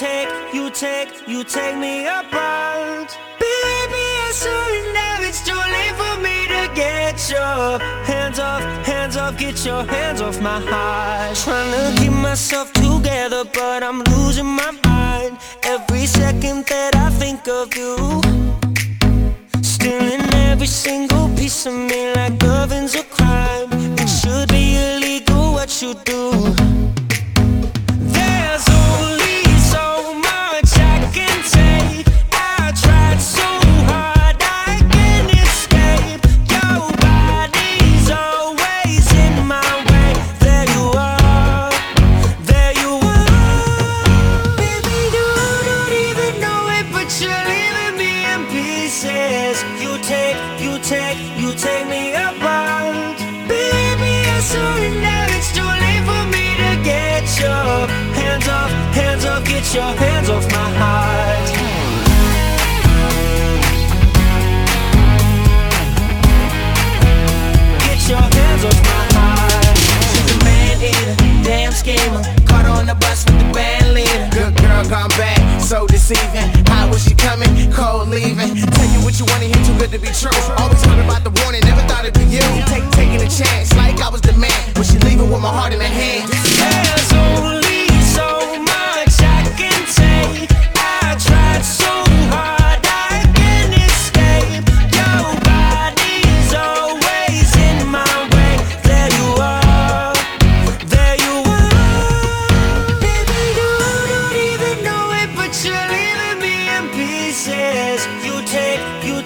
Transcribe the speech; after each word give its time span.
you 0.00 0.70
take, 0.70 1.26
you 1.26 1.42
take 1.42 1.76
me 1.76 2.06
apart. 2.06 3.08
Baby, 3.40 4.04
I 4.26 4.30
surrender. 4.32 5.26
It's 5.26 5.42
too 5.44 5.54
late 5.54 5.94
for 5.96 6.20
me 6.22 6.46
to 6.46 6.72
get 6.72 7.28
your 7.28 7.80
hands 8.06 8.38
off, 8.38 8.60
hands 8.86 9.16
off, 9.16 9.36
get 9.36 9.64
your 9.64 9.82
hands 9.84 10.20
off 10.20 10.40
my 10.40 10.60
heart. 10.60 11.36
Trying 11.36 11.72
to 11.72 12.00
keep 12.00 12.12
myself 12.12 12.72
together, 12.74 13.44
but 13.52 13.82
I'm 13.82 14.04
losing 14.04 14.46
my 14.46 14.70
mind. 14.84 15.36
Every 15.64 16.06
second 16.06 16.66
that 16.66 16.94
I 16.94 17.10
think 17.10 17.48
of 17.48 17.74
you, 17.74 18.22
stealing 19.62 20.22
every 20.34 20.68
single 20.68 21.28
piece 21.30 21.66
of 21.66 21.74
me 21.74 22.12
like 22.14 22.38
take, 50.88 51.18
you 51.36 51.52
take 51.52 51.86
me 51.86 52.14
apart. 52.14 53.18
Baby, 53.46 54.12
I 54.24 54.40
surrender. 54.40 55.20
It's 55.36 55.52
too 55.52 55.70
late 55.84 56.02
for 56.08 56.24
me 56.32 56.56
to 56.62 56.70
get 56.82 57.28
your 57.36 57.84
hands 58.16 58.48
off, 58.48 58.70
hands 58.96 59.24
off, 59.26 59.44
get 59.44 59.64
your 59.74 59.92
hands 59.92 60.30
off 60.30 60.44
my 60.50 60.68
heart. 60.80 61.46
Get 67.84 68.00
your 68.08 68.24
hands 68.36 68.64
off 68.64 68.80
my 68.88 69.04
heart. 69.12 69.76
She's 69.76 70.30
a 70.32 70.44
man 70.44 70.76
eater, 70.88 71.16
damn 71.44 71.72
schemer. 71.72 72.22
Caught 72.48 72.64
on 72.64 72.86
the 72.86 72.94
bus 72.94 73.26
with 73.26 73.38
the 73.38 73.52
band 73.52 73.92
leader. 73.92 74.28
Good 74.32 74.56
girl 74.56 74.88
gone 74.88 75.10
bad, 75.20 75.60
so 75.60 75.86
deceiving. 75.86 76.48
How 76.72 76.88
was 76.88 77.04
she 77.04 77.14
coming? 77.14 77.52
Cold 77.72 78.08
leaving. 78.08 78.56
Tell 78.56 78.88
you 78.88 78.97
you 79.18 79.26
wanna 79.26 79.46
hear, 79.46 79.64
too 79.64 79.76
good 79.78 79.90
to 79.90 79.98
be 79.98 80.06
true. 80.08 80.30
Always 80.58 80.84
heard 80.84 81.04
about 81.04 81.24
the 81.24 81.30
warning, 81.42 81.62
never 81.64 81.82
thought 81.88 82.04
it'd 82.04 82.14
be 82.14 82.24
you. 82.26 82.40
Take, 82.66 82.88
taking 82.92 83.20
a 83.20 83.28
chance, 83.28 83.74
like 83.74 84.00
I 84.00 84.08
was 84.10 84.20
the 84.20 84.32
man. 84.34 84.52
When 84.74 84.84
she 84.84 84.98
leaving 84.98 85.30
with 85.30 85.40
my 85.40 85.48
heart 85.50 85.72
in 85.72 85.80
her 85.80 85.86
hand. 85.86 86.30
There's 86.30 87.12
only 87.12 87.88
so 88.14 88.28
much 88.62 89.14
I 89.18 89.42
can 89.58 89.82
take. 89.90 90.50
I 90.76 91.18
tried 91.18 91.64
so 91.64 91.90
hard 92.30 92.78
I 92.86 93.26
can 93.34 93.74
escape. 93.74 94.62
Your 94.94 95.34
body's 95.50 96.54
always 96.54 97.50
in 97.58 97.88
my 97.90 98.14
way. 98.30 98.54
Glad 98.86 99.10
you 99.18 99.28
are 99.42 100.14
there 100.86 101.16
you 101.18 101.48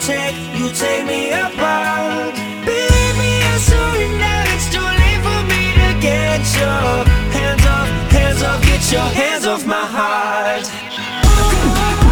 me 0.03 0.15
take, 0.15 0.37
you 0.59 0.69
take, 0.73 1.07
me 1.07 1.31
apart. 1.31 2.35
Baby, 2.67 3.31
I 3.39 3.55
surrender. 3.59 4.39
It's 4.51 4.67
too 4.71 4.83
late 4.83 5.21
for 5.23 5.41
me 5.47 5.63
to 5.79 5.91
get 6.01 6.43
your 6.59 7.07
hands 7.31 7.63
off, 7.67 7.87
hands 8.11 8.43
off, 8.43 8.63
get 8.63 8.83
your 8.91 9.07
hands 9.15 9.47
off 9.47 9.67
my 9.67 9.79
heart. 9.79 10.67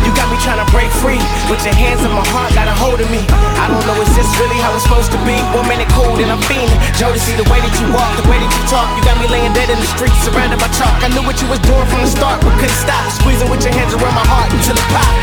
You 0.07 0.11
got 0.15 0.31
me 0.31 0.39
trying 0.43 0.63
to 0.63 0.69
break 0.71 0.91
free. 1.03 1.19
With 1.51 1.63
your 1.67 1.75
hands 1.75 2.03
on 2.07 2.15
my 2.15 2.27
heart, 2.31 2.55
got 2.55 2.71
a 2.71 2.75
hold 2.75 3.01
of 3.01 3.11
me. 3.11 3.23
I 3.59 3.67
don't 3.67 3.83
know, 3.87 3.99
is 4.03 4.11
this 4.15 4.29
really 4.39 4.59
how 4.63 4.75
it's 4.75 4.87
supposed 4.87 5.11
to 5.11 5.21
be? 5.27 5.35
One 5.55 5.67
minute 5.67 5.91
cool, 5.95 6.15
then 6.15 6.31
I'm 6.31 6.43
fiending. 6.47 6.79
Jodeci, 6.95 7.35
the 7.35 7.47
way 7.51 7.59
that 7.59 7.75
you 7.75 7.87
walk, 7.91 8.11
the 8.23 8.27
way 8.31 8.39
that 8.39 8.51
you 8.51 8.63
talk. 8.71 8.87
You 8.95 9.03
got 9.03 9.19
me 9.19 9.27
laying 9.27 9.53
dead 9.53 9.71
in 9.71 9.79
the 9.79 9.91
streets, 9.91 10.19
surrounded 10.23 10.63
by 10.63 10.71
chalk. 10.79 10.95
I 11.03 11.11
knew 11.11 11.27
what 11.27 11.43
you 11.43 11.47
was 11.51 11.59
doing 11.67 11.87
from 11.91 12.07
the 12.07 12.11
start, 12.11 12.39
but 12.43 12.55
couldn't 12.63 12.79
stop. 12.79 13.03
Squeezing 13.19 13.51
with 13.51 13.67
your 13.67 13.75
hands 13.75 13.95
around 13.99 14.15
my 14.15 14.27
heart 14.31 14.51
until 14.55 14.79
it 14.79 14.89
pop. 14.95 15.20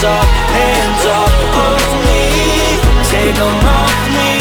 Hands 0.00 0.18
off, 0.18 0.28
hands 0.56 1.04
off 1.06 1.34
of 1.68 1.82
me. 2.06 2.22
Take 3.10 3.36
'em 3.36 3.64
off 3.78 3.96
me, 4.16 4.32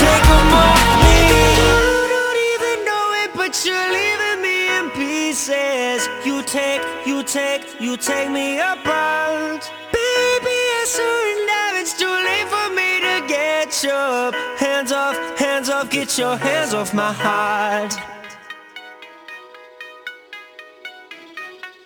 take 0.00 0.26
'em 0.36 0.54
off 0.64 0.80
me. 1.04 1.18
You 1.60 2.08
don't 2.14 2.38
even 2.54 2.84
know 2.88 3.06
it, 3.22 3.30
but 3.34 3.52
you're 3.64 3.90
leaving 3.98 4.40
me 4.40 4.56
in 4.78 4.90
pieces. 4.90 6.08
You 6.24 6.42
take, 6.42 6.82
you 7.04 7.22
take, 7.22 7.62
you 7.78 7.96
take 7.96 8.30
me 8.30 8.58
apart. 8.58 9.70
Baby, 9.92 10.56
I 10.78 10.84
surrender. 10.96 11.80
It's 11.80 11.92
too 11.92 12.16
late 12.28 12.48
for 12.48 12.68
me 12.78 13.00
to 13.00 13.16
get 13.26 13.82
your 13.82 14.32
hands 14.56 14.92
off, 14.92 15.16
hands 15.38 15.68
off, 15.68 15.90
get 15.90 16.16
your 16.16 16.36
hands 16.38 16.72
off 16.72 16.94
my 16.94 17.12
heart. 17.12 18.09